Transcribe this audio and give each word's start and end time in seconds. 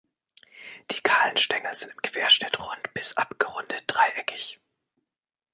Die 0.89 1.01
kahlen 1.01 1.37
Stängel 1.37 1.75
sind 1.75 1.91
im 1.91 2.01
Querschnitt 2.01 2.59
rund 2.59 2.91
bis 2.95 3.17
abgerundet 3.17 3.83
dreieckig. 3.85 4.59